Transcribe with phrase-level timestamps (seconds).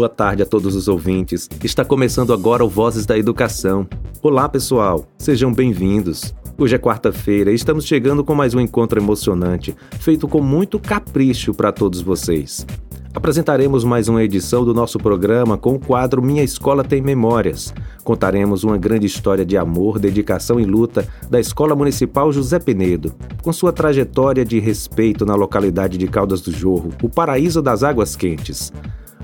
[0.00, 1.46] Boa tarde a todos os ouvintes.
[1.62, 3.86] Está começando agora o Vozes da Educação.
[4.22, 5.04] Olá, pessoal.
[5.18, 6.34] Sejam bem-vindos.
[6.56, 11.52] Hoje é quarta-feira e estamos chegando com mais um encontro emocionante, feito com muito capricho
[11.52, 12.66] para todos vocês.
[13.12, 17.74] Apresentaremos mais uma edição do nosso programa com o quadro Minha Escola Tem Memórias.
[18.02, 23.52] Contaremos uma grande história de amor, dedicação e luta da Escola Municipal José Penedo, com
[23.52, 28.72] sua trajetória de respeito na localidade de Caldas do Jorro, o paraíso das águas quentes.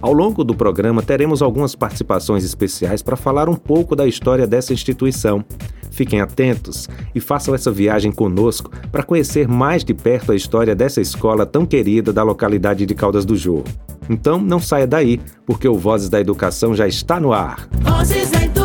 [0.00, 4.72] Ao longo do programa, teremos algumas participações especiais para falar um pouco da história dessa
[4.72, 5.44] instituição.
[5.90, 11.00] Fiquem atentos e façam essa viagem conosco para conhecer mais de perto a história dessa
[11.00, 13.64] escola tão querida da localidade de Caldas do Jorro.
[14.08, 17.68] Então, não saia daí, porque o Vozes da Educação já está no ar.
[17.80, 18.55] Vozes da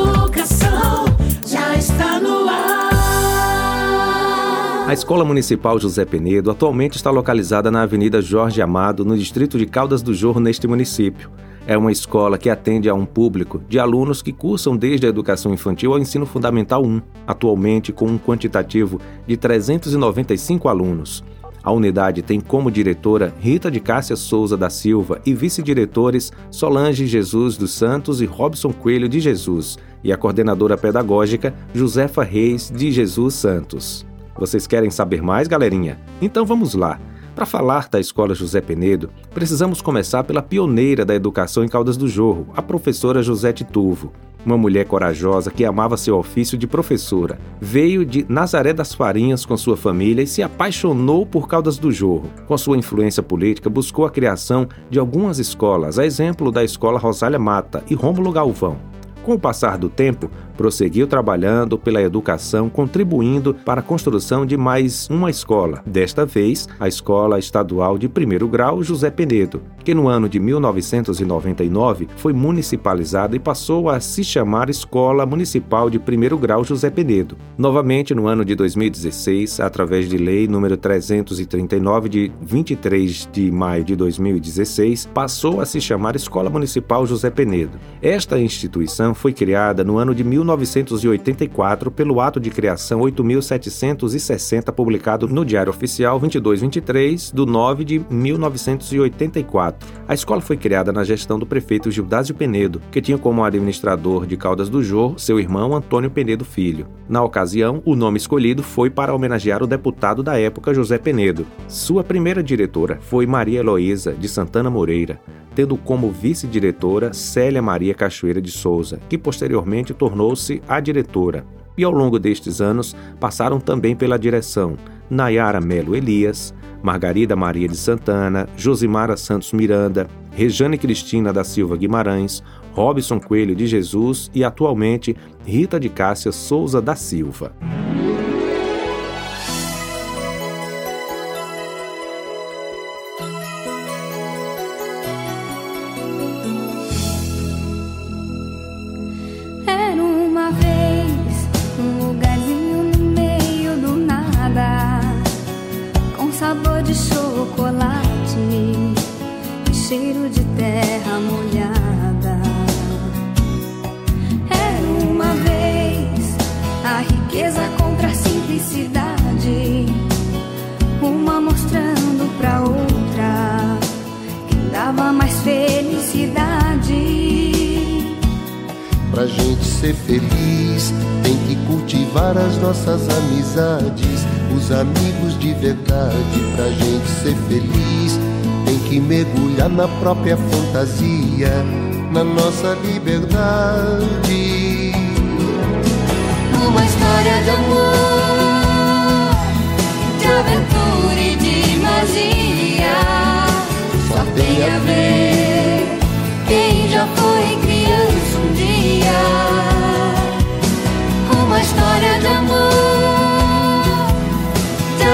[4.92, 9.66] A Escola Municipal José Penedo atualmente está localizada na Avenida Jorge Amado, no distrito de
[9.66, 11.30] Caldas do Jorro, neste município.
[11.66, 15.54] É uma escola que atende a um público de alunos que cursam desde a educação
[15.54, 21.24] infantil ao ensino fundamental 1, atualmente com um quantitativo de 395 alunos.
[21.64, 27.56] A unidade tem como diretora Rita de Cássia Souza da Silva e vice-diretores Solange Jesus
[27.56, 33.36] dos Santos e Robson Coelho de Jesus, e a coordenadora pedagógica Josefa Reis de Jesus
[33.36, 34.11] Santos.
[34.42, 36.00] Vocês querem saber mais, galerinha?
[36.20, 37.00] Então vamos lá.
[37.36, 42.08] Para falar da Escola José Penedo, precisamos começar pela pioneira da educação em Caldas do
[42.08, 44.12] Jorro, a professora José Tituvo.
[44.44, 47.38] Uma mulher corajosa que amava seu ofício de professora.
[47.62, 52.32] Veio de Nazaré das Farinhas com sua família e se apaixonou por Caldas do Jorro.
[52.48, 57.38] Com sua influência política, buscou a criação de algumas escolas, a exemplo da Escola Rosália
[57.38, 58.90] Mata e Rômulo Galvão.
[59.24, 65.10] Com o passar do tempo, prosseguiu trabalhando pela educação, contribuindo para a construção de mais
[65.10, 70.30] uma escola, desta vez a Escola Estadual de Primeiro Grau José Penedo, que no ano
[70.30, 76.92] de 1999 foi municipalizada e passou a se chamar Escola Municipal de Primeiro Grau José
[76.92, 77.36] Penedo.
[77.58, 83.96] Novamente, no ano de 2016, através de Lei número 339 de 23 de maio de
[83.96, 87.80] 2016, passou a se chamar Escola Municipal José Penedo.
[88.00, 90.24] Esta instituição foi criada no ano de
[90.58, 99.88] 1984 pelo ato de criação 8760 publicado no Diário Oficial 2223 do 9 de 1984.
[100.08, 104.38] A escola foi criada na gestão do prefeito Gildásio Penedo, que tinha como administrador de
[104.38, 106.88] Caldas do Jorro seu irmão Antônio Penedo Filho.
[107.08, 111.46] Na ocasião, o nome escolhido foi para homenagear o deputado da época José Penedo.
[111.68, 115.20] Sua primeira diretora foi Maria Heloísa de Santana Moreira
[115.54, 121.46] tendo como vice-diretora Célia Maria Cachoeira de Souza, que posteriormente tornou-se a diretora.
[121.78, 124.76] E ao longo destes anos passaram também pela direção
[125.10, 132.42] Nayara Melo Elias, Margarida Maria de Santana, Josimara Santos Miranda, Rejane Cristina da Silva Guimarães,
[132.74, 135.16] Robson Coelho de Jesus e atualmente
[135.46, 137.54] Rita de Cássia Souza da Silva.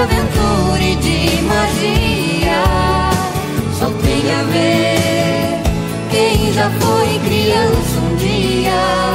[0.08, 2.62] Aventura e de magia.
[3.78, 5.62] Só tem a ver
[6.10, 9.08] quem já foi criança um dia.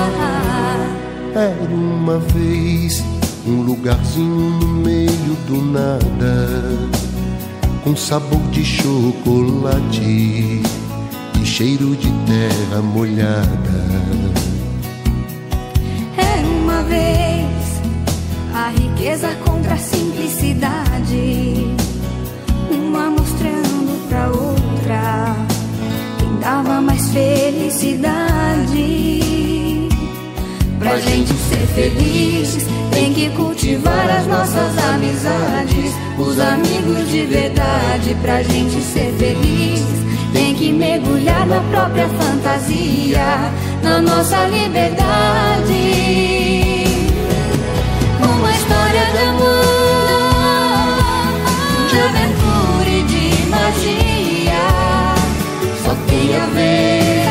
[1.35, 3.03] Era uma vez
[3.45, 6.89] um lugarzinho no meio do nada,
[7.83, 10.61] com sabor de chocolate
[11.41, 14.02] e cheiro de terra molhada.
[18.77, 21.75] Riqueza contra a simplicidade,
[22.71, 25.35] uma mostrando pra outra
[26.19, 28.29] quem dava mais felicidade.
[30.79, 32.57] Pra gente ser feliz,
[32.91, 35.93] tem que cultivar as nossas amizades.
[36.17, 39.81] Os amigos de verdade, pra gente ser feliz,
[40.33, 46.32] tem que mergulhar na própria fantasia, na nossa liberdade.
[53.73, 55.15] Magia.
[55.83, 57.22] Só tem a ver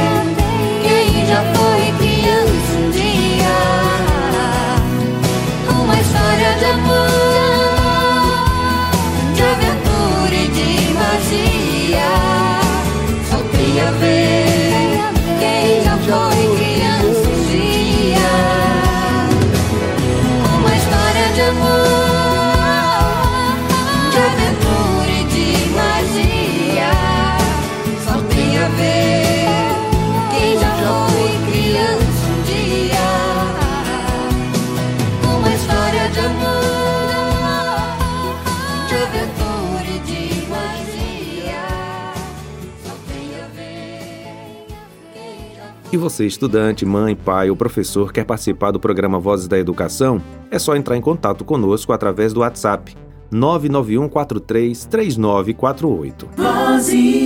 [46.02, 50.20] você, estudante, mãe, pai ou professor, quer participar do programa Vozes da Educação?
[50.50, 52.96] É só entrar em contato conosco através do WhatsApp
[53.30, 56.28] 991 43 3948.
[56.36, 57.21] Vozes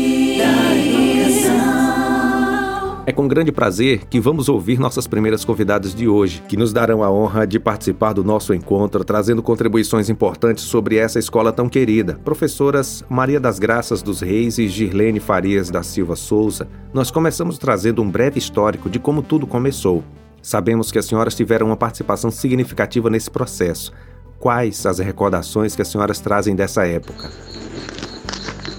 [3.08, 7.04] É com grande prazer que vamos ouvir nossas primeiras convidadas de hoje, que nos darão
[7.04, 12.18] a honra de participar do nosso encontro, trazendo contribuições importantes sobre essa escola tão querida.
[12.24, 18.02] Professoras Maria das Graças dos Reis e Girlene Farias da Silva Souza, nós começamos trazendo
[18.02, 20.02] um breve histórico de como tudo começou.
[20.42, 23.92] Sabemos que as senhoras tiveram uma participação significativa nesse processo.
[24.40, 27.30] Quais as recordações que as senhoras trazem dessa época?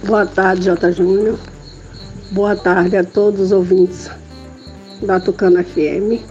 [0.03, 1.39] Boa tarde, Jota Júnior.
[2.31, 4.11] Boa tarde a todos os ouvintes
[5.01, 6.21] da Tucana FM.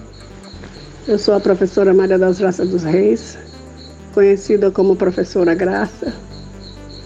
[1.08, 3.38] Eu sou a professora Maria das Graças dos Reis,
[4.12, 6.12] conhecida como professora Graça.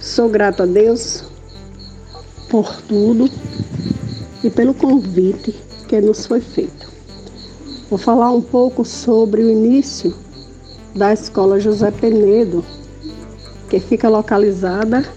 [0.00, 1.22] Sou grata a Deus
[2.48, 3.30] por tudo
[4.42, 5.54] e pelo convite
[5.86, 6.90] que nos foi feito.
[7.88, 10.12] Vou falar um pouco sobre o início
[10.96, 12.64] da Escola José Penedo,
[13.68, 15.08] que fica localizada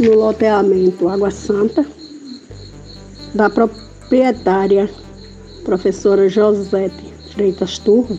[0.00, 1.86] no loteamento Água Santa,
[3.34, 4.90] da proprietária
[5.64, 8.18] professora Josete Freitas Turro,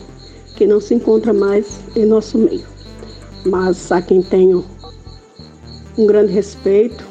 [0.56, 2.66] que não se encontra mais em nosso meio.
[3.44, 4.64] Mas a quem tenho
[5.98, 7.04] um grande respeito,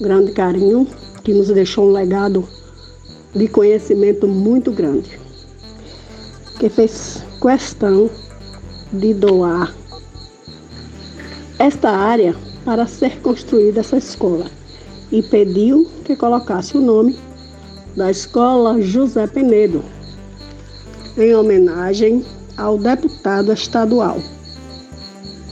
[0.00, 0.86] um grande carinho,
[1.22, 2.48] que nos deixou um legado
[3.34, 5.18] de conhecimento muito grande,
[6.58, 8.10] que fez questão
[8.92, 9.74] de doar
[11.58, 14.46] esta área para ser construída essa escola
[15.10, 17.16] e pediu que colocasse o nome
[17.96, 19.84] da Escola José Penedo,
[21.16, 22.24] em homenagem
[22.56, 24.18] ao deputado estadual.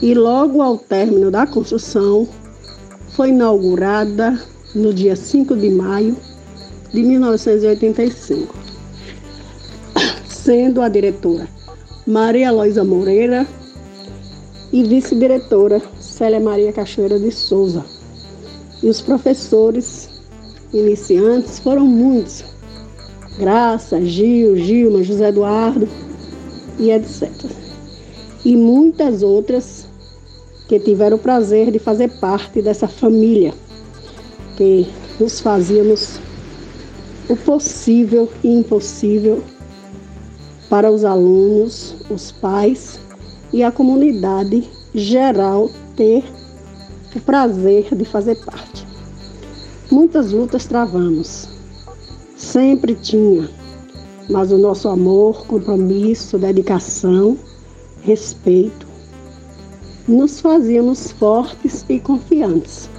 [0.01, 2.27] E logo ao término da construção,
[3.09, 4.39] foi inaugurada
[4.75, 6.15] no dia 5 de maio
[6.93, 8.55] de 1985,
[10.29, 11.47] sendo a diretora
[12.05, 13.45] Maria Luísa Moreira
[14.71, 17.83] e vice-diretora Célia Maria Cachoeira de Souza.
[18.81, 20.06] E os professores
[20.73, 22.43] iniciantes foram muitos.
[23.37, 25.87] Graça, Gil, Gilma, José Eduardo
[26.79, 27.29] e etc.
[28.43, 29.87] E muitas outras
[30.67, 33.53] que tiveram o prazer de fazer parte dessa família,
[34.57, 34.87] que
[35.19, 36.19] nos fazíamos
[37.29, 39.43] o possível e impossível
[40.69, 42.99] para os alunos, os pais
[43.53, 46.23] e a comunidade geral ter
[47.15, 48.86] o prazer de fazer parte.
[49.89, 51.47] Muitas lutas travamos,
[52.35, 53.49] sempre tinha,
[54.29, 57.37] mas o nosso amor, compromisso, dedicação,
[58.01, 58.85] respeito,
[60.05, 62.89] nos fazíamos fortes e confiantes.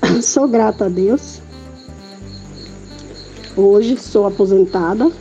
[0.22, 1.42] Sou grata a Deus.
[3.54, 5.12] Hoje sou aposentada,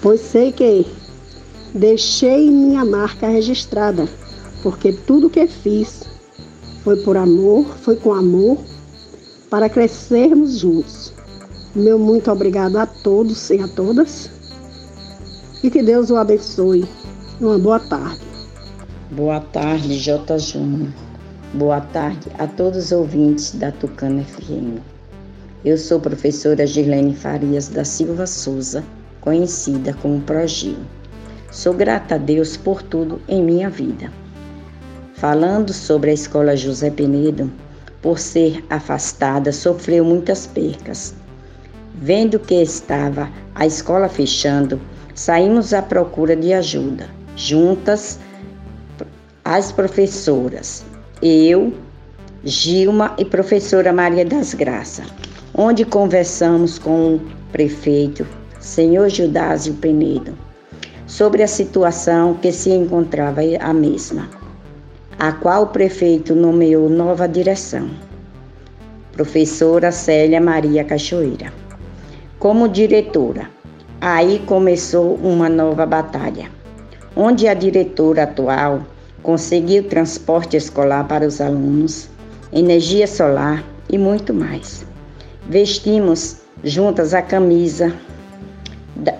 [0.00, 0.86] pois sei que
[1.74, 4.06] deixei minha marca registrada,
[4.62, 6.02] porque tudo que fiz
[6.82, 8.58] foi por amor, foi com amor,
[9.50, 11.12] para crescermos juntos.
[11.74, 14.30] Meu muito obrigado a todos e a todas.
[15.62, 16.86] E que Deus o abençoe.
[17.40, 18.20] Uma boa tarde.
[19.10, 20.38] Boa tarde, J.
[20.38, 20.92] Júnior.
[21.54, 24.80] Boa tarde a todos os ouvintes da Tucana FM.
[25.64, 28.84] Eu sou professora Girlene Farias da Silva Souza,
[29.20, 30.76] conhecida como Progil.
[31.50, 34.12] Sou grata a Deus por tudo em minha vida.
[35.20, 37.50] Falando sobre a Escola José Penedo,
[38.00, 41.12] por ser afastada, sofreu muitas percas.
[41.92, 44.80] Vendo que estava a escola fechando,
[45.16, 47.08] saímos à procura de ajuda.
[47.34, 48.20] Juntas,
[49.44, 50.84] as professoras,
[51.20, 51.74] eu,
[52.44, 55.06] Gilma e professora Maria das Graças,
[55.52, 57.20] onde conversamos com o
[57.50, 58.24] prefeito,
[58.60, 60.38] senhor Judásio Penedo,
[61.08, 64.37] sobre a situação que se encontrava a mesma,
[65.18, 67.90] a qual o prefeito nomeou nova direção,
[69.12, 71.52] professora Célia Maria Cachoeira,
[72.38, 73.50] como diretora.
[74.00, 76.48] Aí começou uma nova batalha,
[77.16, 78.82] onde a diretora atual
[79.20, 82.08] conseguiu transporte escolar para os alunos,
[82.52, 84.86] energia solar e muito mais.
[85.48, 87.92] Vestimos juntas a camisa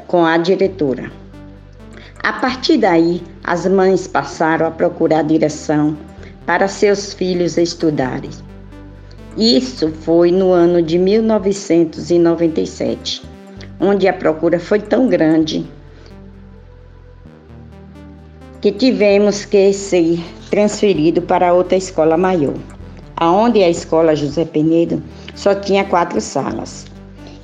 [0.07, 1.11] com a diretora.
[2.29, 5.97] A partir daí, as mães passaram a procurar direção
[6.45, 8.29] para seus filhos estudarem.
[9.35, 13.23] Isso foi no ano de 1997,
[13.81, 15.67] onde a procura foi tão grande
[18.61, 22.59] que tivemos que ser transferido para outra escola maior,
[23.17, 25.03] aonde a escola José Penedo
[25.35, 26.85] só tinha quatro salas.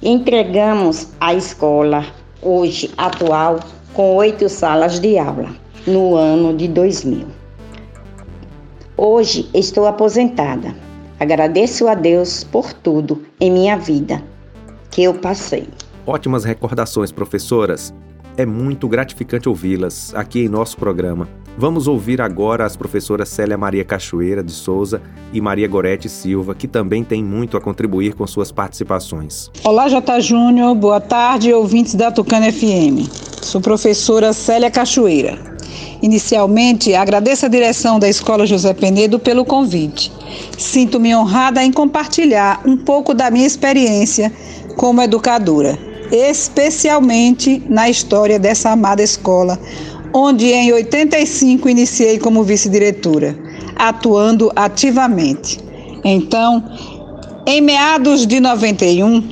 [0.03, 2.05] Entregamos a escola
[2.43, 3.61] hoje atual
[3.95, 5.55] com oito salas de aula
[5.87, 7.27] no ano de 2000.
[8.97, 10.75] Hoje estou aposentada.
[11.19, 14.23] Agradeço a Deus por tudo em minha vida
[14.91, 15.69] que eu passei.
[16.07, 17.95] Ótimas recordações, professoras.
[18.37, 21.29] É muito gratificante ouvi-las aqui em nosso programa.
[21.57, 25.01] Vamos ouvir agora as professoras Célia Maria Cachoeira de Souza
[25.33, 29.51] e Maria Gorete Silva, que também têm muito a contribuir com suas participações.
[29.63, 30.21] Olá, J.
[30.21, 30.75] Júnior.
[30.75, 33.34] Boa tarde, ouvintes da Tucana FM.
[33.45, 35.39] Sou professora Célia Cachoeira.
[36.03, 40.13] Inicialmente, agradeço a direção da Escola José Penedo pelo convite.
[40.59, 44.33] Sinto-me honrada em compartilhar um pouco da minha experiência
[44.77, 45.79] como educadora
[46.11, 49.59] especialmente na história dessa amada escola,
[50.13, 53.37] onde em 85 iniciei como vice-diretora,
[53.77, 55.59] atuando ativamente.
[56.05, 56.63] Então,
[57.47, 59.23] em meados de 91,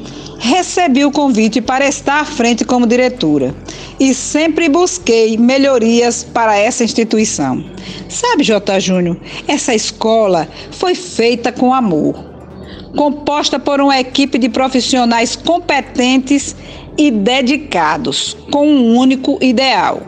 [0.45, 3.55] recebi o convite para estar à frente como diretora
[4.01, 7.65] e sempre busquei melhorias para essa instituição.
[8.09, 8.81] Sabe, J.
[8.81, 12.33] Júnior, essa escola foi feita com amor
[12.97, 16.55] composta por uma equipe de profissionais competentes
[16.99, 20.03] e dedicados, com um único ideal.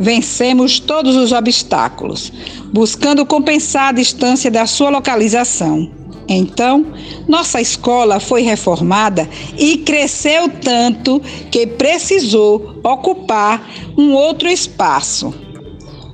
[0.00, 2.32] Vencemos todos os obstáculos,
[2.72, 5.88] buscando compensar a distância da sua localização.
[6.28, 6.86] Então,
[7.28, 15.32] nossa escola foi reformada e cresceu tanto que precisou ocupar um outro espaço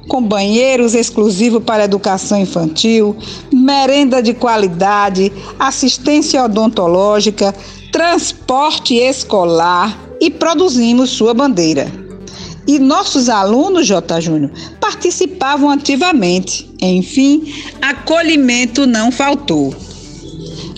[0.08, 3.16] com banheiros exclusivos para educação infantil,
[3.52, 7.54] merenda de qualidade, assistência odontológica,
[7.90, 11.90] transporte escolar e produzimos sua bandeira.
[12.66, 14.20] E nossos alunos, J.
[14.20, 16.70] Júnior, participavam ativamente.
[16.80, 19.74] Enfim, acolhimento não faltou.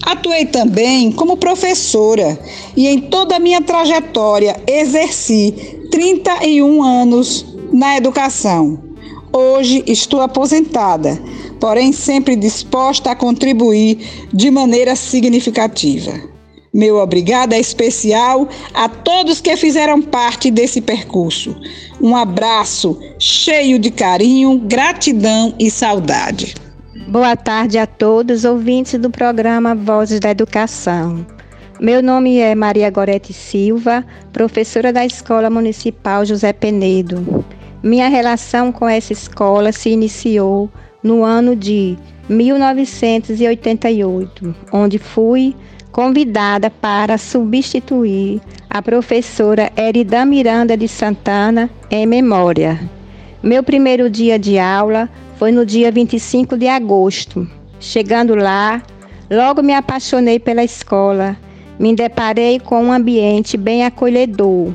[0.04, 2.38] Atuei também como professora
[2.76, 5.54] e em toda a minha trajetória exerci
[5.90, 8.94] 31 anos na educação
[9.36, 11.20] Hoje estou aposentada,
[11.58, 16.12] porém sempre disposta a contribuir de maneira significativa.
[16.72, 21.56] Meu obrigado é especial a todos que fizeram parte desse percurso.
[22.00, 26.54] Um abraço cheio de carinho, gratidão e saudade.
[27.06, 31.26] Boa tarde a todos, ouvintes do programa Vozes da Educação.
[31.78, 37.44] Meu nome é Maria Gorete Silva, professora da Escola Municipal José Penedo.
[37.82, 40.70] Minha relação com essa escola se iniciou
[41.02, 45.54] no ano de 1988, onde fui
[45.92, 52.80] convidada para substituir a professora Erida Miranda de Santana em memória.
[53.42, 55.10] Meu primeiro dia de aula
[55.44, 57.46] foi no dia 25 de agosto.
[57.78, 58.82] Chegando lá,
[59.30, 61.36] logo me apaixonei pela escola.
[61.78, 64.72] Me deparei com um ambiente bem acolhedor,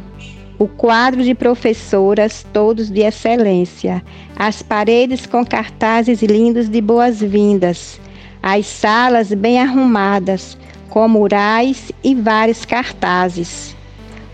[0.59, 4.03] o quadro de professoras, todos de excelência,
[4.35, 7.99] as paredes com cartazes lindos de boas-vindas,
[8.43, 10.55] as salas bem arrumadas,
[10.87, 13.75] com murais e vários cartazes.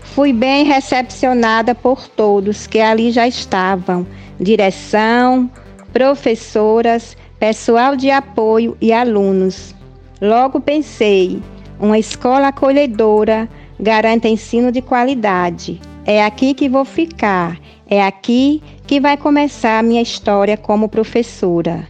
[0.02, 4.06] Fui bem recepcionada por todos que ali já estavam:
[4.38, 5.50] direção,
[5.96, 9.74] professoras, pessoal de apoio e alunos.
[10.20, 11.42] Logo pensei:
[11.80, 13.48] uma escola acolhedora
[13.80, 17.58] garante ensino de qualidade é aqui que vou ficar.
[17.88, 21.88] É aqui que vai começar a minha história como professora.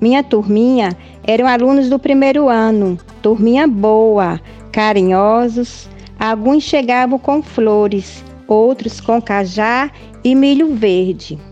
[0.00, 4.40] Minha turminha eram alunos do primeiro ano, turminha boa,
[4.70, 5.88] carinhosos.
[6.16, 9.90] Alguns chegavam com flores, outros com cajá
[10.22, 11.49] e milho verde.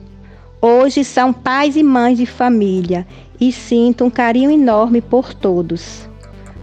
[0.61, 3.07] Hoje são pais e mães de família
[3.41, 6.09] e sinto um carinho enorme por todos.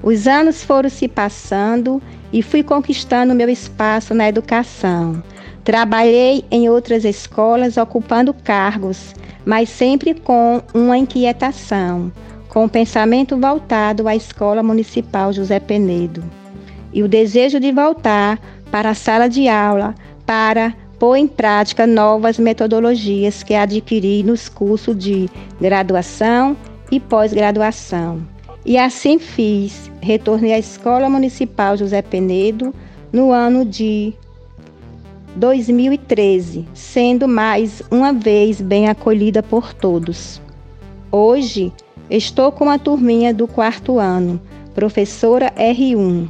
[0.04, 5.24] Os anos foram se passando e fui conquistando meu espaço na educação.
[5.64, 12.12] Trabalhei em outras escolas ocupando cargos, mas sempre com uma inquietação,
[12.50, 16.24] com o pensamento voltado à Escola Municipal José Penedo
[16.96, 18.40] e o desejo de voltar
[18.72, 19.94] para a sala de aula
[20.25, 26.56] para pôr em prática novas metodologias que adquiri nos cursos de graduação
[26.92, 28.22] e pós-graduação.
[28.66, 29.92] E assim fiz.
[30.02, 32.74] Retornei à Escola Municipal José Penedo
[33.12, 34.14] no ano de
[35.36, 40.42] 2013, sendo mais uma vez bem acolhida por todos.
[41.12, 41.74] Hoje
[42.10, 44.42] estou com a turminha do quarto ano,
[44.74, 46.28] professora R1.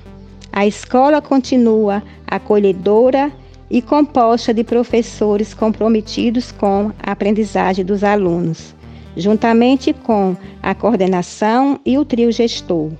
[0.51, 3.44] A escola continua acolhedora e
[3.81, 8.75] composta de professores comprometidos com a aprendizagem dos alunos,
[9.17, 12.91] juntamente com a coordenação e o trio gestor.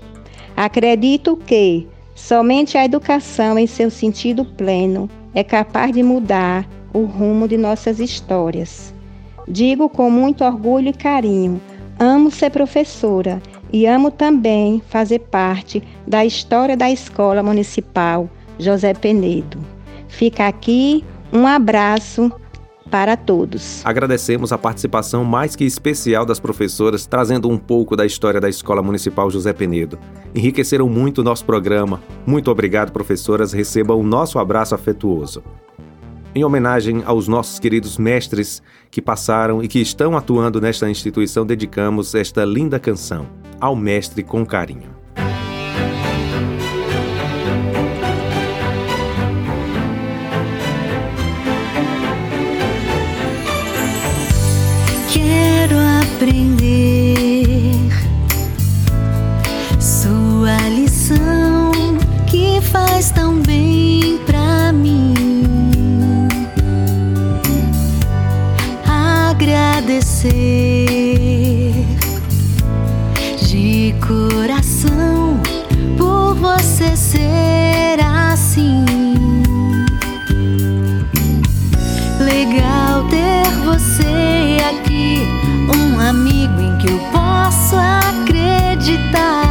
[0.56, 7.48] Acredito que somente a educação em seu sentido pleno é capaz de mudar o rumo
[7.48, 8.94] de nossas histórias.
[9.48, 11.62] Digo com muito orgulho e carinho:
[12.00, 19.75] amo ser professora e amo também fazer parte da história da Escola Municipal José Penedo.
[20.08, 22.32] Fica aqui um abraço
[22.90, 23.82] para todos.
[23.86, 28.82] Agradecemos a participação mais que especial das professoras, trazendo um pouco da história da Escola
[28.82, 29.98] Municipal José Penedo.
[30.34, 32.02] Enriqueceram muito o nosso programa.
[32.26, 33.54] Muito obrigado, professoras.
[33.54, 35.44] Recebam o nosso abraço afetuoso.
[36.34, 42.14] Em homenagem aos nossos queridos mestres que passaram e que estão atuando nesta instituição, dedicamos
[42.14, 43.26] esta linda canção
[43.60, 45.05] ao mestre com carinho.
[56.16, 57.78] Aprender
[59.80, 61.72] sua lição
[62.26, 65.14] que faz tão bem pra mim.
[69.30, 70.75] Agradecer
[86.16, 89.45] amigo em que eu posso acreditar.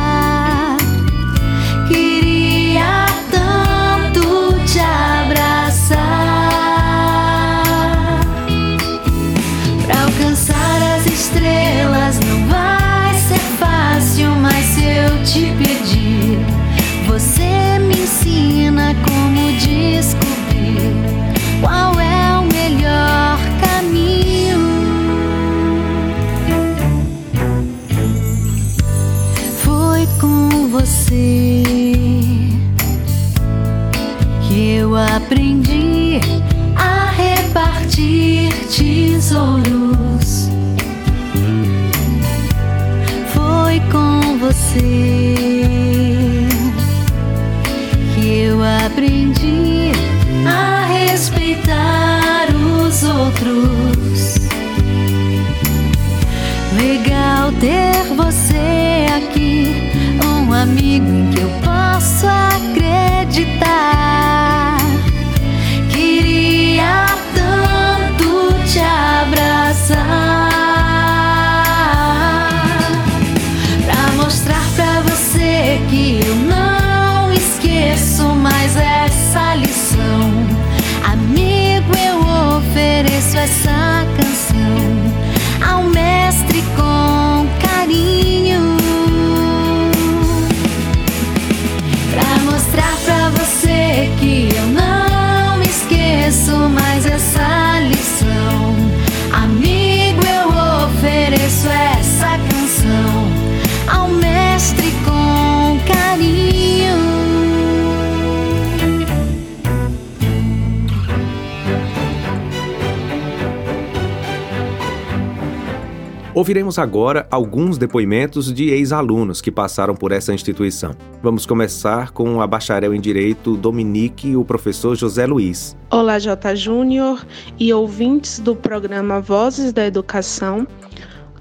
[116.35, 120.90] Ouviremos agora alguns depoimentos de ex-alunos que passaram por essa instituição.
[121.23, 125.77] Vamos começar com a bacharel em Direito Dominique e o professor José Luiz.
[125.88, 126.57] Olá, J.
[126.57, 127.25] Júnior
[127.57, 130.66] e ouvintes do programa Vozes da Educação.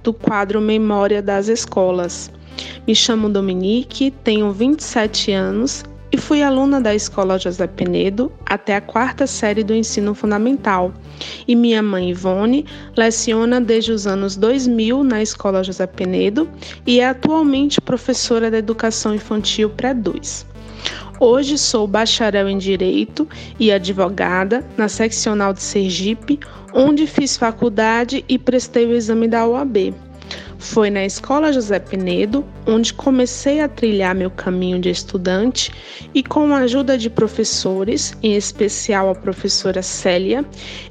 [0.03, 2.29] do quadro Memória das Escolas.
[2.85, 8.81] Me chamo Dominique, tenho 27 anos e fui aluna da Escola José Penedo até a
[8.81, 10.93] quarta série do ensino fundamental.
[11.47, 16.47] E minha mãe Ivone leciona desde os anos 2000 na Escola José Penedo
[16.85, 20.45] e é atualmente professora da Educação Infantil Pré-2.
[21.19, 23.27] Hoje sou bacharel em Direito
[23.59, 26.39] e advogada na seccional de Sergipe,
[26.75, 29.95] onde fiz faculdade e prestei o exame da OAB.
[30.63, 35.69] Foi na Escola José Penedo onde comecei a trilhar meu caminho de estudante
[36.13, 40.43] e, com a ajuda de professores, em especial a professora Célia,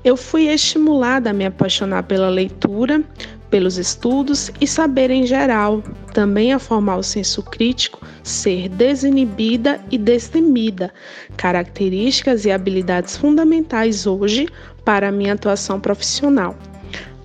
[0.05, 3.03] eu fui estimulada a me apaixonar pela leitura,
[3.49, 5.83] pelos estudos e saber em geral,
[6.13, 10.93] também a formar o senso crítico, ser desinibida e destemida,
[11.39, 14.47] características e habilidades fundamentais hoje
[14.85, 16.55] para a minha atuação profissional.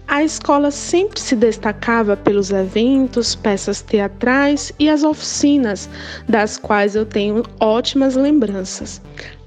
[0.07, 5.89] A escola sempre se destacava pelos eventos, peças teatrais e as oficinas,
[6.29, 9.01] das quais eu tenho ótimas lembranças.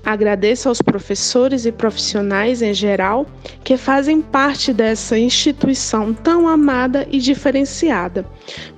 [0.04, 3.26] Agradeço aos professores e profissionais em geral
[3.64, 8.26] que fazem parte dessa instituição tão amada e diferenciada.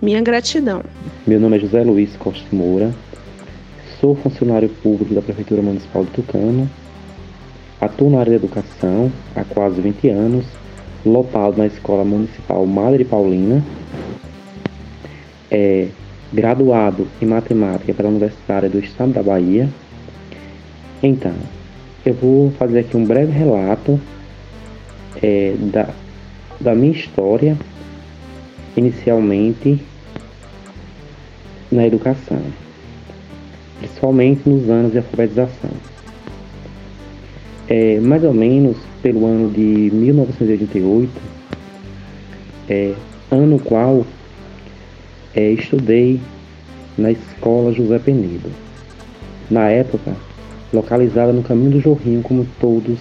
[0.00, 0.84] Minha gratidão.
[1.26, 2.94] Meu nome é José Luiz Costa Moura,
[4.00, 6.70] sou funcionário público da Prefeitura Municipal de Tucano,
[7.80, 10.61] atuo na área da educação há quase 20 anos
[11.04, 13.62] lotado na Escola Municipal Madre Paulina,
[15.50, 15.88] é
[16.32, 19.68] graduado em Matemática pela Universidade do Estado da Bahia.
[21.02, 21.34] Então,
[22.06, 24.00] eu vou fazer aqui um breve relato
[25.22, 25.88] é, da,
[26.60, 27.56] da minha história,
[28.76, 29.82] inicialmente
[31.70, 32.40] na educação,
[33.78, 35.70] principalmente nos anos de alfabetização.
[37.68, 41.10] É, mais ou menos pelo ano de 1988,
[42.68, 42.94] é,
[43.30, 44.06] ano qual
[45.34, 46.20] é, estudei
[46.96, 48.50] na escola José Penedo.
[49.50, 50.14] Na época,
[50.72, 52.98] localizada no caminho do Jorrinho, como todos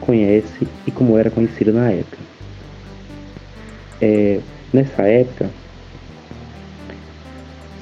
[0.00, 2.18] conhecem e como era conhecida na época.
[4.00, 4.40] É,
[4.72, 5.48] nessa época,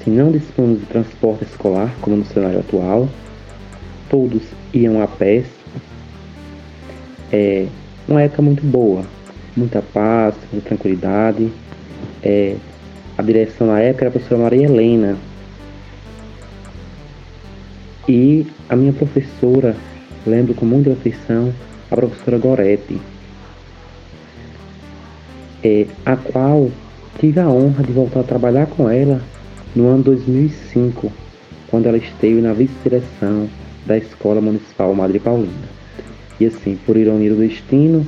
[0.03, 3.09] se não dispunhamos de transporte escolar, como no cenário atual,
[4.09, 4.41] todos
[4.73, 5.43] iam a pé
[7.33, 7.65] é
[8.07, 9.03] uma época muito boa,
[9.57, 11.51] muita paz, muita tranquilidade.
[12.21, 12.55] É,
[13.17, 15.17] a direção na época era a professora Maria Helena.
[18.07, 19.75] E a minha professora,
[20.27, 21.51] lembro com muita afeição,
[21.89, 23.01] a professora Goretti,
[25.63, 26.69] é, a qual
[27.19, 29.21] tive a honra de voltar a trabalhar com ela
[29.75, 31.11] no ano 2005,
[31.67, 33.49] quando ela esteve na vice-direção
[33.87, 35.82] da Escola Municipal Madre Paulina.
[36.39, 38.05] E assim, por ironia do destino,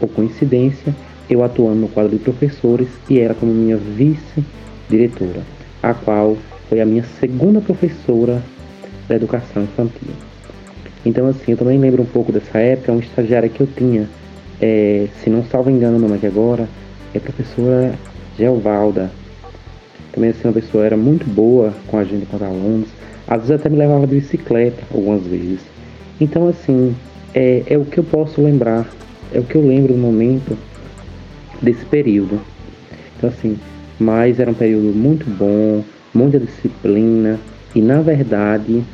[0.00, 0.94] ou coincidência,
[1.28, 5.42] eu atuando no quadro de professores e era como minha vice-diretora,
[5.82, 6.36] a qual
[6.68, 8.42] foi a minha segunda professora
[9.08, 10.12] da educação infantil.
[11.04, 14.08] Então, assim, eu também lembro um pouco dessa época, uma estagiária que eu tinha,
[14.60, 16.68] é, se não salvo engano o nome aqui agora,
[17.12, 17.94] é a professora
[18.38, 19.10] Geovalda.
[20.12, 22.88] Também, assim, uma pessoa era muito boa com a gente, com os alunos,
[23.26, 25.60] às vezes até me levava de bicicleta, algumas vezes.
[26.20, 26.94] Então, assim,
[27.34, 28.88] é, é o que eu posso lembrar,
[29.32, 30.56] é o que eu lembro no momento
[31.60, 32.40] desse período.
[33.16, 33.58] Então, assim,
[33.98, 35.82] mas era um período muito bom,
[36.14, 37.38] muita disciplina,
[37.74, 38.84] e na verdade,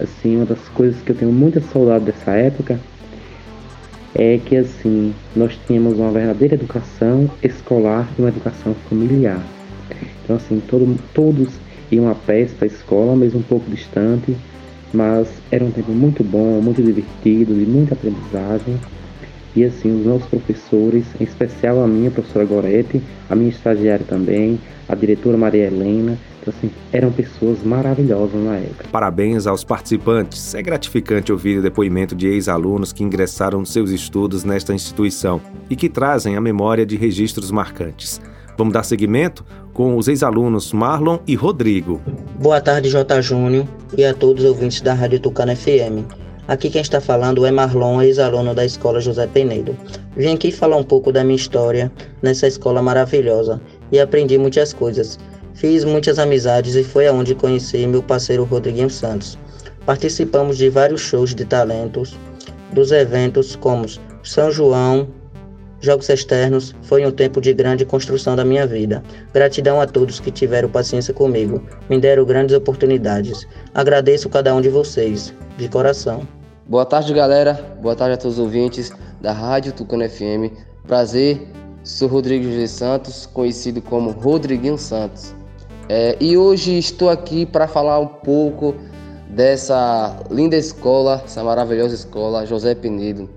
[0.00, 2.80] assim, uma das coisas que eu tenho muita saudade dessa época
[4.14, 9.40] é que, assim, nós tínhamos uma verdadeira educação escolar e uma educação familiar.
[10.22, 11.48] Então, assim, todo, todos
[11.90, 14.36] iam a pé para a escola, mesmo um pouco distante,
[14.92, 18.78] mas era um tempo muito bom, muito divertido, de muita aprendizagem.
[19.54, 24.58] E assim, os nossos professores, em especial a minha professora Gorete, a minha estagiária também,
[24.88, 28.86] a diretora Maria Helena, então, assim, eram pessoas maravilhosas na época.
[28.90, 30.56] Parabéns aos participantes.
[30.56, 35.76] É gratificante ouvir o depoimento de ex-alunos que ingressaram nos seus estudos nesta instituição e
[35.76, 38.20] que trazem a memória de registros marcantes.
[38.62, 42.00] Vamos dar seguimento com os ex-alunos Marlon e Rodrigo.
[42.38, 43.20] Boa tarde, J.
[43.20, 43.66] Júnior,
[43.98, 46.06] e a todos os ouvintes da Rádio Tucano FM.
[46.46, 49.76] Aqui quem está falando é Marlon, ex-aluno da Escola José Penedo.
[50.16, 51.90] Vim aqui falar um pouco da minha história
[52.22, 55.18] nessa escola maravilhosa e aprendi muitas coisas.
[55.54, 59.36] Fiz muitas amizades e foi aonde conheci meu parceiro Rodriguinho Santos.
[59.84, 62.16] Participamos de vários shows de talentos,
[62.72, 63.86] dos eventos como
[64.22, 65.08] São João,
[65.82, 69.02] Jogos externos foi um tempo de grande construção da minha vida.
[69.34, 73.48] Gratidão a todos que tiveram paciência comigo, me deram grandes oportunidades.
[73.74, 76.26] Agradeço cada um de vocês, de coração.
[76.68, 77.54] Boa tarde, galera.
[77.82, 80.56] Boa tarde a todos os ouvintes da Rádio Tucano FM.
[80.86, 81.48] Prazer
[81.82, 85.34] Sou Rodrigo José Santos, conhecido como Rodriguinho Santos.
[85.88, 88.76] É, e hoje estou aqui para falar um pouco
[89.28, 93.28] dessa linda escola, essa maravilhosa escola, José Penedo.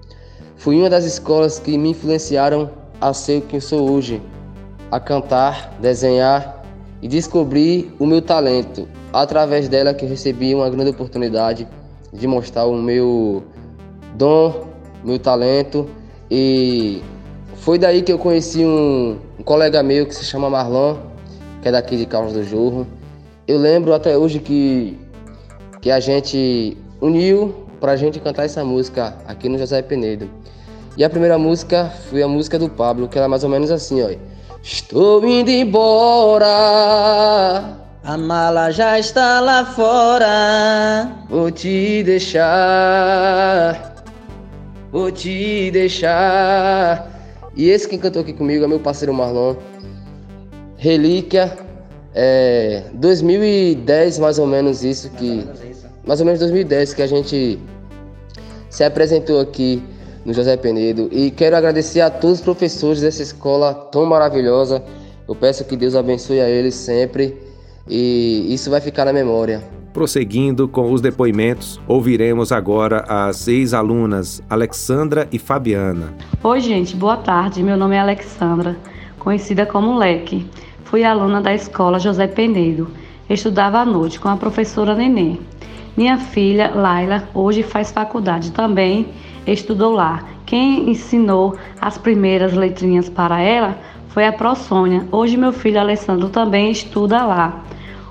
[0.56, 4.22] Foi uma das escolas que me influenciaram a ser quem sou hoje,
[4.92, 6.64] a cantar, desenhar
[7.02, 8.88] e descobrir o meu talento.
[9.12, 11.68] Através dela que recebi uma grande oportunidade
[12.12, 13.44] de mostrar o meu
[14.16, 14.66] dom,
[15.04, 15.88] meu talento
[16.30, 17.04] e
[17.58, 20.98] foi daí que eu conheci um, um colega meu que se chama Marlon,
[21.62, 22.88] que é daqui de Carlos do Jorro.
[23.48, 24.98] Eu lembro até hoje que,
[25.82, 30.30] que a gente uniu para a gente cantar essa música aqui no José Penedo.
[30.98, 34.02] E a primeira música foi a música do Pablo, que era mais ou menos assim,
[34.02, 34.10] ó.
[34.64, 36.48] Estou indo embora.
[38.04, 41.12] A mala já está lá fora.
[41.30, 43.96] Vou te deixar.
[44.92, 47.12] Vou te deixar.
[47.56, 49.56] E esse que cantou aqui comigo é meu parceiro Marlon.
[50.78, 51.58] Relíquia.
[52.14, 55.46] É, 2010 mais ou menos isso que.
[56.06, 57.60] Mais ou menos 2010 que a gente
[58.70, 59.82] se apresentou aqui
[60.26, 61.08] no José Penedo.
[61.12, 64.84] E quero agradecer a todos os professores dessa escola tão maravilhosa.
[65.28, 67.38] Eu peço que Deus abençoe a eles sempre
[67.88, 69.64] e isso vai ficar na memória.
[69.94, 76.14] Prosseguindo com os depoimentos, ouviremos agora as ex-alunas Alexandra e Fabiana.
[76.44, 77.64] Oi, gente, boa tarde.
[77.64, 78.76] Meu nome é Alexandra,
[79.18, 80.46] conhecida como Leque.
[80.84, 82.90] Fui aluna da escola José Penedo.
[83.30, 85.38] Estudava à noite com a professora Nenê.
[85.96, 89.08] Minha filha, Laila, hoje faz faculdade também
[89.54, 90.24] estudou lá.
[90.46, 93.78] Quem ensinou as primeiras letrinhas para ela
[94.10, 95.08] foi a ProSônia.
[95.12, 97.64] Hoje meu filho Alessandro também estuda lá,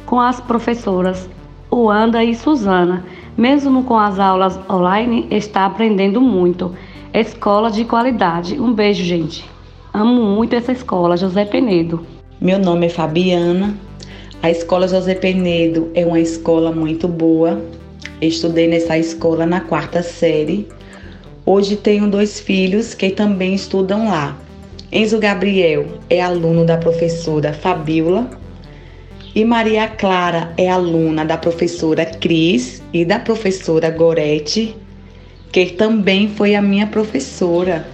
[0.06, 1.28] com as professoras
[1.70, 3.04] Wanda e Suzana.
[3.36, 6.74] Mesmo com as aulas online, está aprendendo muito.
[7.12, 8.60] Escola de qualidade.
[8.60, 9.44] Um beijo, gente.
[9.92, 12.06] Amo muito essa escola, José Penedo.
[12.40, 13.74] Meu nome é Fabiana.
[14.44, 17.64] A escola José Penedo é uma escola muito boa.
[18.20, 20.68] Estudei nessa escola na quarta série.
[21.46, 24.36] Hoje tenho dois filhos que também estudam lá.
[24.92, 28.28] Enzo Gabriel é aluno da professora Fabiola
[29.34, 34.76] e Maria Clara é aluna da professora Cris e da professora Gorete,
[35.52, 37.88] que também foi a minha professora.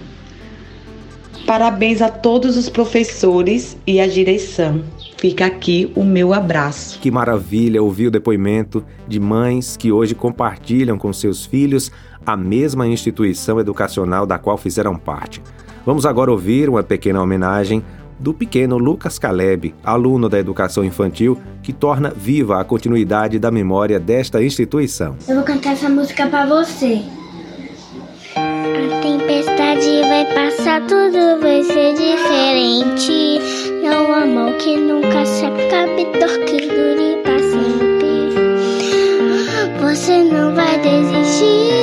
[1.47, 4.83] Parabéns a todos os professores e a direção.
[5.21, 6.97] Fica aqui o meu abraço.
[6.99, 11.91] Que maravilha ouvir o depoimento de mães que hoje compartilham com seus filhos
[12.25, 15.39] a mesma instituição educacional da qual fizeram parte.
[15.85, 17.83] Vamos agora ouvir uma pequena homenagem
[18.17, 23.99] do pequeno Lucas Caleb, aluno da educação infantil, que torna viva a continuidade da memória
[23.99, 25.17] desta instituição.
[25.27, 26.99] Eu vou cantar essa música para você.
[28.35, 33.60] A tempestade vai passar, tudo vai ser diferente.
[33.93, 38.29] Há mal que nunca se acabe, dor que dure para sempre.
[39.81, 41.80] Você não vai desistir,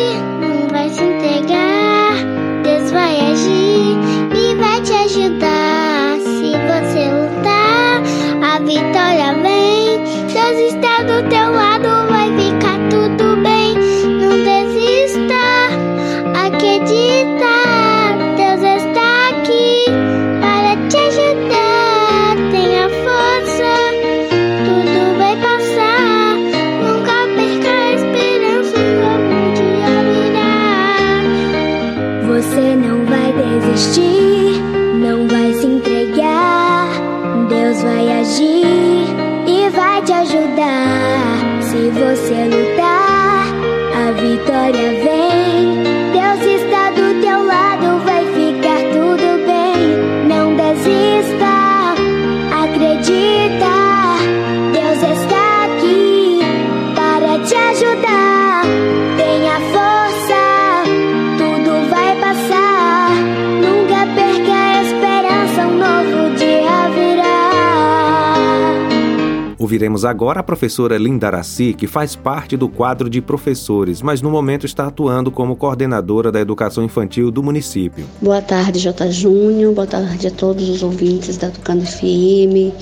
[69.79, 74.29] Ouviremos agora a professora Linda Araci, que faz parte do quadro de professores, mas no
[74.29, 78.05] momento está atuando como coordenadora da educação infantil do município.
[78.21, 79.09] Boa tarde, J.
[79.13, 79.73] Júnior.
[79.73, 82.75] Boa tarde a todos os ouvintes da Tucano FM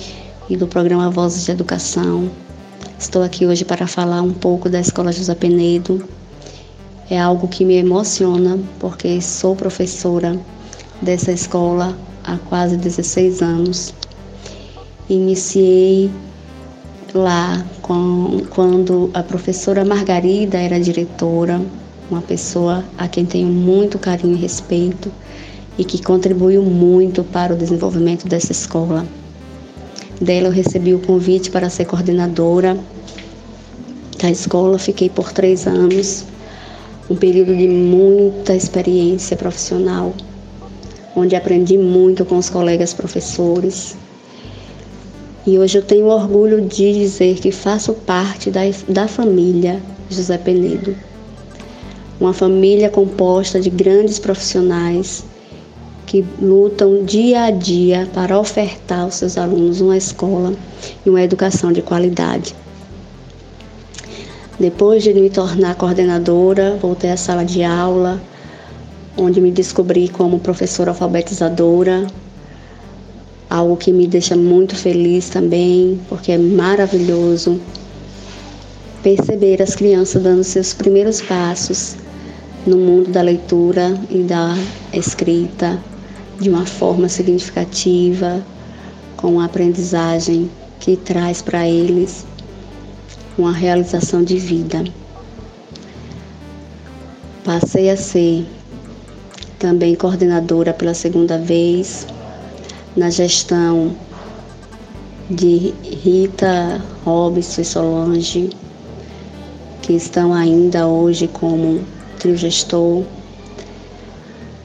[0.49, 2.31] e do programa Vozes de Educação.
[2.99, 6.03] Estou aqui hoje para falar um pouco da Escola José Penedo.
[7.11, 10.41] É algo que me emociona, porque sou professora
[11.03, 13.93] dessa escola há quase 16 anos.
[15.11, 16.11] Iniciei
[17.17, 21.61] lá com, quando a professora Margarida era diretora,
[22.11, 25.11] uma pessoa a quem tenho muito carinho e respeito.
[25.79, 29.07] e que contribuiu muito para o desenvolvimento dessa escola.
[30.21, 32.79] Dela eu recebi o convite para ser coordenadora
[34.19, 36.25] da escola, fiquei por três anos,
[37.11, 40.15] um período de muita experiência profissional,
[41.15, 43.97] onde aprendi muito com os colegas professores.
[45.47, 49.81] E hoje eu tenho orgulho de dizer que faço parte da, da família
[50.11, 50.97] José Penedo.
[52.19, 55.25] Uma família composta de grandes profissionais
[56.05, 60.53] que lutam dia a dia para ofertar aos seus alunos uma escola
[61.05, 62.53] e uma educação de qualidade.
[64.59, 68.21] Depois de me tornar coordenadora, voltei à sala de aula,
[69.17, 72.05] onde me descobri como professora alfabetizadora,
[73.57, 77.59] algo que me deixa muito feliz também, porque é maravilhoso
[79.03, 81.97] perceber as crianças dando seus primeiros passos
[82.67, 84.55] no mundo da leitura e da
[84.93, 85.81] escrita
[86.39, 88.45] de uma forma significativa,
[89.17, 92.27] com uma aprendizagem que traz para eles
[93.39, 94.85] uma realização de vida.
[97.43, 98.45] Passei a ser
[99.59, 102.07] também coordenadora pela segunda vez
[102.97, 103.95] na gestão
[105.29, 108.51] de Rita, Robson e Solange,
[109.83, 111.81] que estão ainda hoje como
[112.19, 113.05] trio gestor,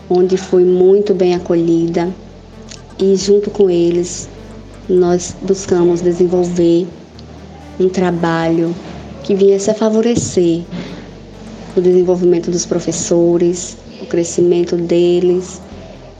[0.10, 2.10] onde fui muito bem acolhida.
[2.98, 4.30] E junto com eles
[4.88, 6.88] nós buscamos desenvolver
[7.80, 8.74] um trabalho
[9.24, 10.64] que viesse a favorecer
[11.76, 15.62] o desenvolvimento dos professores, o crescimento deles,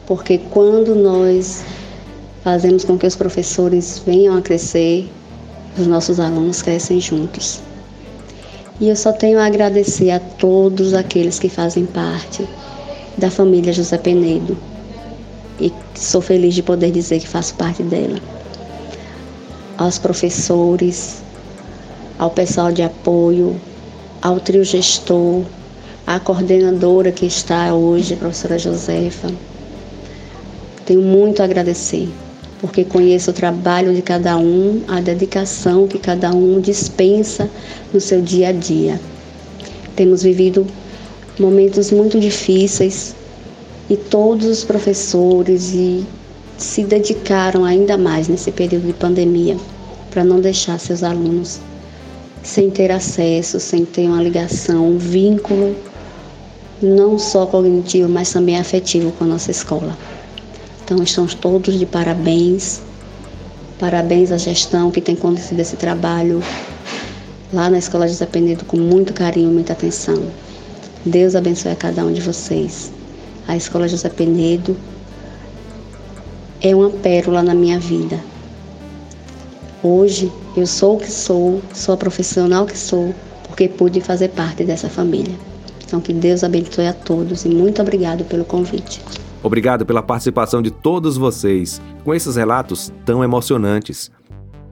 [0.08, 1.64] porque quando nós
[2.44, 5.10] fazemos com que os professores venham a crescer,
[5.78, 7.60] os nossos alunos crescem juntos.
[8.80, 12.48] E eu só tenho a agradecer a todos aqueles que fazem parte
[13.18, 14.58] da família José Penedo.
[15.60, 18.20] E sou feliz de poder dizer que faço parte dela.
[19.78, 21.22] Aos professores,
[22.18, 23.60] ao pessoal de apoio,
[24.22, 25.44] ao trio gestor,
[26.08, 29.32] à coordenadora que está hoje, a professora Josefa.
[30.86, 32.10] Tenho muito a agradecer,
[32.62, 37.50] porque conheço o trabalho de cada um, a dedicação que cada um dispensa
[37.92, 39.02] no seu dia a dia.
[39.96, 40.68] Temos vivido
[41.40, 43.16] momentos muito difíceis
[43.90, 46.06] e todos os professores e
[46.56, 49.58] se dedicaram ainda mais nesse período de pandemia
[50.12, 51.60] para não deixar seus alunos
[52.44, 55.76] sem ter acesso, sem ter uma ligação, um vínculo
[56.82, 59.98] não só cognitivo, mas também afetivo com a nossa escola.
[60.92, 62.82] Então estamos todos de parabéns.
[63.80, 66.44] Parabéns à gestão que tem conduzido esse trabalho
[67.54, 70.22] lá na Escola José Penedo com muito carinho e muita atenção.
[71.06, 72.92] Deus abençoe a cada um de vocês.
[73.48, 74.76] A Escola José Penedo
[76.60, 78.20] é uma pérola na minha vida.
[79.82, 83.16] Hoje eu sou o que sou, sou a profissional que sou,
[83.48, 85.36] porque pude fazer parte dessa família.
[85.92, 89.02] Então que Deus abençoe a todos e muito obrigado pelo convite.
[89.44, 94.10] Obrigado pela participação de todos vocês com esses relatos tão emocionantes.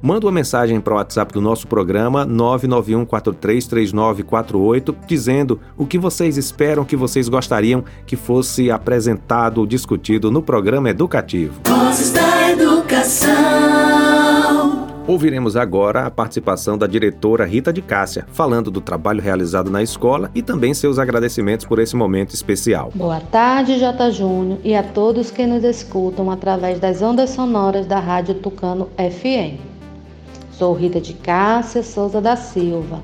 [0.01, 6.85] Manda uma mensagem para o WhatsApp do nosso programa 991433948 dizendo o que vocês esperam
[6.85, 11.59] que vocês gostariam que fosse apresentado ou discutido no programa educativo.
[11.67, 13.88] Vozes da Educação.
[15.09, 20.29] Ouviremos agora a participação da diretora Rita de Cássia, falando do trabalho realizado na escola
[20.35, 22.91] e também seus agradecimentos por esse momento especial.
[22.93, 24.11] Boa tarde, J.
[24.11, 29.59] Júnior, e a todos que nos escutam através das ondas sonoras da Rádio Tucano FM.
[30.51, 33.01] Sou Rita de Cássia Souza da Silva,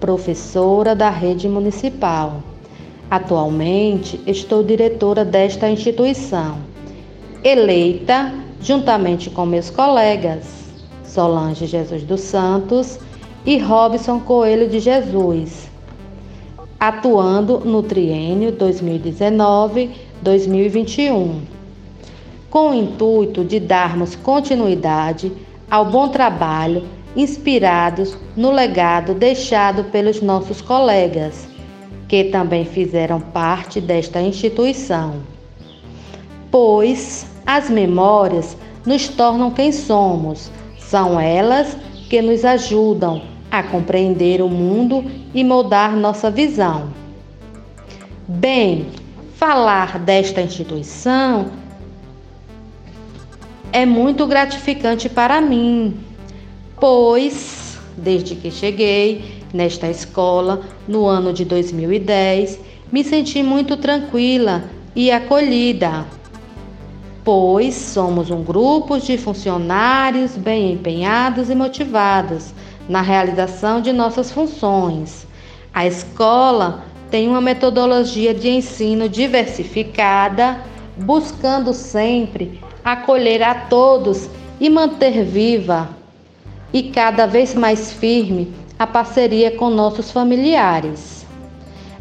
[0.00, 2.42] professora da rede municipal.
[3.08, 6.58] Atualmente estou diretora desta instituição,
[7.44, 10.57] eleita juntamente com meus colegas
[11.08, 12.98] Solange Jesus dos Santos
[13.46, 15.70] e Robson Coelho de Jesus,
[16.78, 21.40] atuando no triênio 2019-2021,
[22.50, 25.32] com o intuito de darmos continuidade
[25.70, 26.84] ao bom trabalho,
[27.16, 31.48] inspirados no legado deixado pelos nossos colegas,
[32.06, 35.14] que também fizeram parte desta instituição.
[36.50, 40.50] Pois as memórias nos tornam quem somos,
[40.90, 41.76] são elas
[42.08, 46.90] que nos ajudam a compreender o mundo e moldar nossa visão.
[48.26, 48.86] Bem,
[49.36, 51.50] falar desta instituição
[53.72, 55.94] é muito gratificante para mim,
[56.80, 62.60] pois desde que cheguei nesta escola no ano de 2010,
[62.90, 64.64] me senti muito tranquila
[64.96, 66.06] e acolhida,
[67.30, 72.54] pois somos um grupo de funcionários bem empenhados e motivados
[72.88, 75.26] na realização de nossas funções.
[75.74, 80.58] A escola tem uma metodologia de ensino diversificada,
[80.96, 85.90] buscando sempre acolher a todos e manter viva
[86.72, 91.26] e cada vez mais firme a parceria com nossos familiares.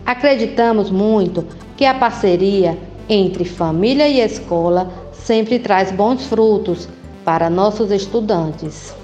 [0.06, 2.78] Acreditamos muito que a parceria
[3.10, 6.88] entre família e escola sempre traz bons frutos
[7.26, 8.96] para nossos estudantes.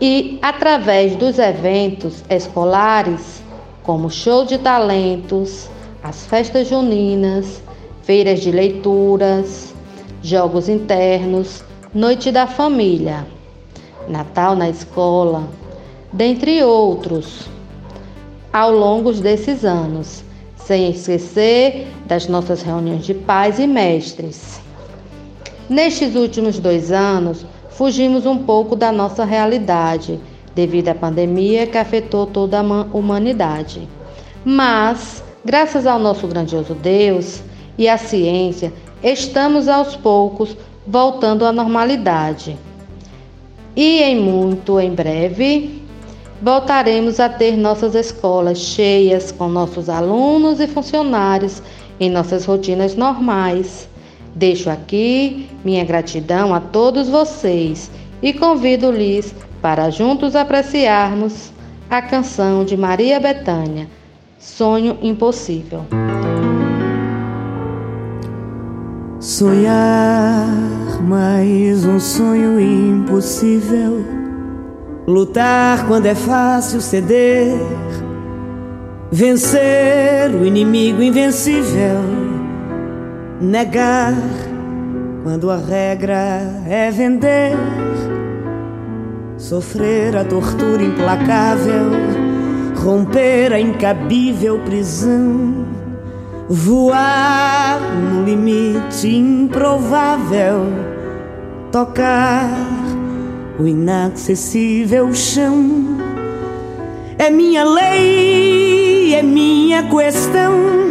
[0.00, 3.40] E através dos eventos escolares,
[3.84, 5.70] como show de talentos,
[6.02, 7.62] as festas juninas,
[8.02, 9.72] feiras de leituras,
[10.24, 11.62] jogos internos,
[11.94, 13.24] noite da família,
[14.08, 15.48] Natal na escola,
[16.12, 17.48] dentre outros,
[18.52, 20.24] ao longo desses anos,
[20.56, 24.65] sem esquecer das nossas reuniões de pais e mestres.
[25.68, 30.20] Nestes últimos dois anos, fugimos um pouco da nossa realidade,
[30.54, 32.62] devido à pandemia que afetou toda a
[32.96, 33.88] humanidade.
[34.44, 37.42] Mas, graças ao nosso grandioso Deus
[37.76, 40.56] e à ciência, estamos aos poucos
[40.86, 42.56] voltando à normalidade.
[43.74, 45.82] E em muito em breve
[46.40, 51.60] voltaremos a ter nossas escolas cheias com nossos alunos e funcionários
[51.98, 53.88] em nossas rotinas normais.
[54.36, 61.50] Deixo aqui minha gratidão a todos vocês e convido-lhes para juntos apreciarmos
[61.88, 63.88] a canção de Maria Bethânia,
[64.38, 65.86] Sonho Impossível.
[69.18, 70.46] Sonhar
[71.00, 74.04] mais um sonho impossível.
[75.06, 77.58] Lutar quando é fácil ceder.
[79.10, 82.25] Vencer o inimigo invencível.
[83.40, 84.14] Negar
[85.22, 87.56] quando a regra é vender.
[89.36, 91.90] Sofrer a tortura implacável.
[92.74, 95.66] Romper a incabível prisão
[96.48, 100.66] voar no limite improvável,
[101.72, 102.48] tocar
[103.58, 105.98] o inacessível chão.
[107.18, 110.85] É minha lei, é minha questão.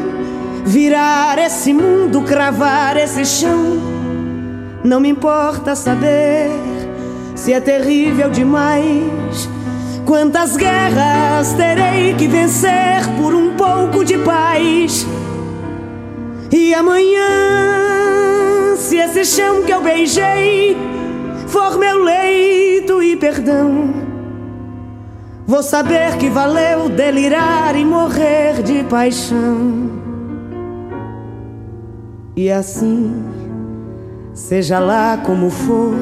[0.66, 3.80] Virar esse mundo, cravar esse chão.
[4.84, 6.50] Não me importa saber
[7.36, 9.48] se é terrível demais.
[10.06, 15.06] Quantas guerras terei que vencer por um pouco de paz?
[16.52, 20.76] E amanhã, se esse chão que eu beijei
[21.48, 23.94] for meu leito e perdão,
[25.46, 30.05] vou saber que valeu delirar e morrer de paixão.
[32.38, 33.14] E assim,
[34.34, 35.96] seja lá como for,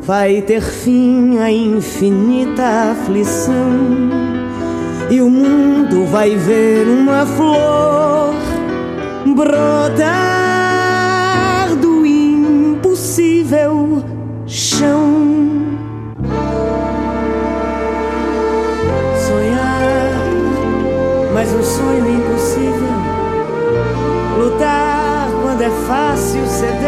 [0.00, 3.72] vai ter fim a infinita aflição.
[5.10, 8.34] E o mundo vai ver uma flor
[9.34, 10.04] brotar
[11.82, 14.00] do impossível
[14.46, 15.24] chão.
[19.26, 20.12] Sonhar,
[21.34, 22.83] mas um sonho impossível.
[25.64, 26.83] É fácil ceder.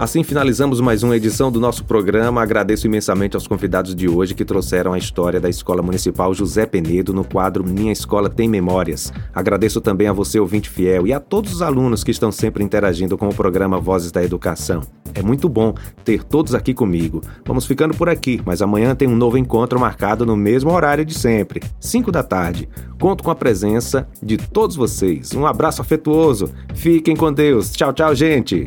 [0.00, 2.40] Assim finalizamos mais uma edição do nosso programa.
[2.40, 7.12] Agradeço imensamente aos convidados de hoje que trouxeram a história da Escola Municipal José Penedo
[7.12, 9.12] no quadro Minha Escola Tem Memórias.
[9.34, 13.18] Agradeço também a você, ouvinte fiel, e a todos os alunos que estão sempre interagindo
[13.18, 14.80] com o programa Vozes da Educação.
[15.12, 17.20] É muito bom ter todos aqui comigo.
[17.44, 21.12] Vamos ficando por aqui, mas amanhã tem um novo encontro marcado no mesmo horário de
[21.12, 22.70] sempre, 5 da tarde.
[22.98, 25.34] Conto com a presença de todos vocês.
[25.34, 26.50] Um abraço afetuoso.
[26.74, 27.70] Fiquem com Deus.
[27.72, 28.66] Tchau, tchau, gente.